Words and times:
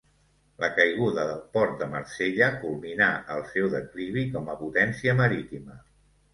La 0.61 0.69
caiguda 0.77 1.25
del 1.31 1.43
port 1.57 1.75
de 1.83 1.89
Marsella 1.91 2.49
culminà 2.65 3.11
el 3.37 3.47
seu 3.53 3.71
declivi 3.77 4.27
com 4.35 4.53
a 4.55 4.59
potència 4.65 5.19
marítima. 5.25 5.81